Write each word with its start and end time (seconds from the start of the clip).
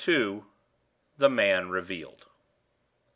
THE 1.17 1.29
MAN 1.29 1.69
REVEALED. 1.69 2.25